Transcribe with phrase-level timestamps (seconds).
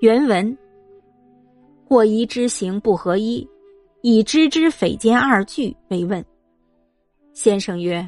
[0.00, 0.56] 原文：
[1.88, 3.48] 或疑知行不合一，
[4.02, 6.22] 以知之匪间二句为问。
[7.32, 8.06] 先生曰：“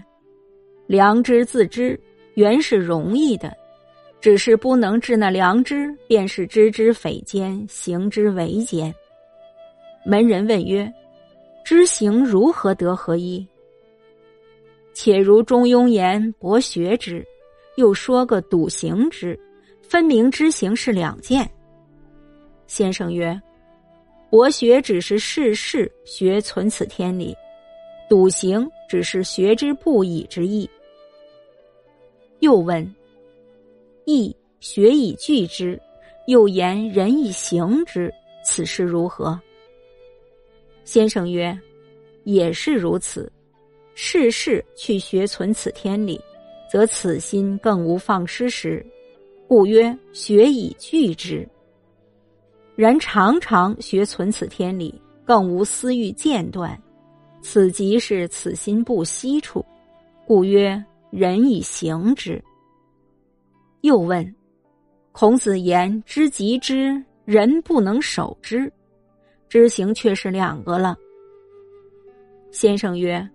[0.87, 1.98] 良知自知，
[2.35, 3.56] 原是容易的，
[4.21, 8.95] 只是不能治那良知，便是知之匪间，行之为奸。”
[10.05, 10.93] 门人问曰
[11.64, 13.46] ：“知行如何得合一？”
[14.93, 17.25] 且如中庸言：“博学之。”
[17.77, 19.39] 又说个笃行之，
[19.80, 21.50] 分明知行是两件。
[22.79, 23.37] 先生曰
[24.31, 27.37] ：“博学只是事事学存此天理，
[28.09, 30.71] 笃行只是学之不已之意。”
[32.39, 32.95] 又问
[34.06, 35.77] ：“义学以具之，
[36.28, 38.14] 又言人以行之，
[38.45, 39.37] 此事如何？”
[40.87, 41.59] 先生曰
[42.23, 43.29] ：“也是如此，
[43.97, 46.20] 事事去学存此天理。”
[46.70, 48.87] 则此心更无放失时，
[49.48, 51.45] 故曰学以具之。
[52.78, 56.81] 然常常学存此天理，更无私欲间断，
[57.43, 59.67] 此即是此心不息处，
[60.25, 62.41] 故曰人以行之。
[63.81, 64.33] 又问：
[65.11, 68.73] 孔子言知极之，人不能守之，
[69.48, 70.97] 知行却是两个了。
[72.53, 73.29] 先生曰：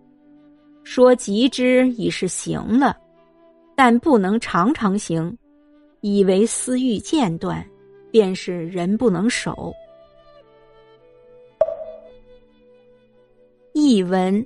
[0.86, 2.98] 说极之已是行了。
[3.76, 5.38] 但不能常常行，
[6.00, 7.62] 以为私欲间断，
[8.14, 9.74] 便是人不能守。
[13.74, 14.46] 译文：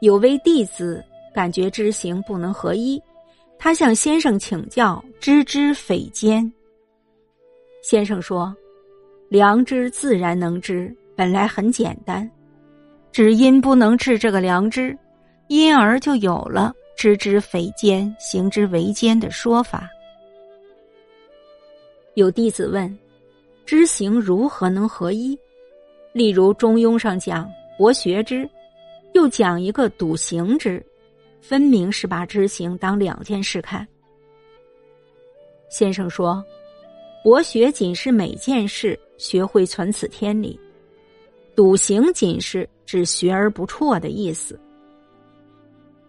[0.00, 2.98] 有位弟子感觉知行不能合一，
[3.58, 6.50] 他向先生请教知之匪奸。
[7.82, 8.56] 先生说
[9.28, 12.26] ：“良知自然能知，本来很简单，
[13.12, 14.96] 只因不能治这个良知，
[15.48, 19.90] 因而就有了。”知之匪奸，行之为奸的说法。
[22.14, 22.98] 有弟子问：
[23.64, 25.38] 知行如何能合一？
[26.12, 28.46] 例如《中庸》上讲“博学之”，
[29.14, 30.84] 又讲一个“笃行之”，
[31.40, 33.88] 分明是把知行当两件事看。
[35.70, 36.44] 先生说
[37.24, 40.60] ：“博学仅是每件事学会存此天理，
[41.56, 44.60] 笃行仅是指学而不辍的意思。”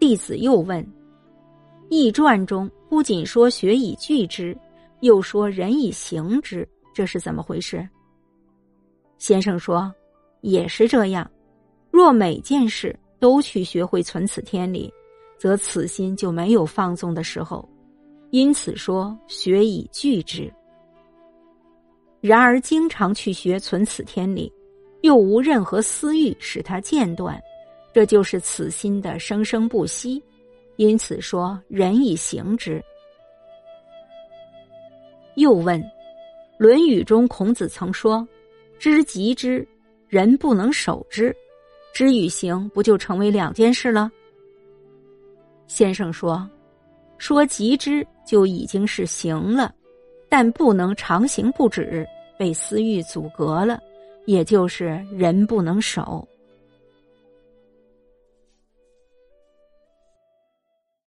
[0.02, 0.86] 弟子又问
[1.90, 4.54] ：“易传》中不仅说学以聚之，
[5.04, 7.86] 又说人以行之，这是怎么回事？”
[9.20, 9.94] 先生说
[10.42, 11.30] ：“也是这样。
[11.92, 14.92] 若每件事都去学会存此天理，
[15.38, 17.68] 则此心就没有放纵的时候。
[18.32, 20.52] 因此说学以具之。
[22.22, 24.52] 然而经常去学存此天理，
[25.02, 27.40] 又无任何私欲使他间断。”
[27.94, 30.24] 这就是此心的生生不息，
[30.78, 32.84] 因此说人以行之。
[35.36, 35.82] 又问，
[36.58, 38.28] 《论语》中孔子曾说
[38.80, 39.68] ：“知极之，
[40.08, 41.36] 人不能守之。”
[41.94, 44.12] 知与行不就成为两件事了？
[45.68, 46.50] 先生说
[47.20, 49.74] ：“说极之就已经是行了，
[50.28, 52.04] 但不能常行不止，
[52.38, 53.80] 被私欲阻隔了，
[54.26, 56.28] 也就是人不能守。”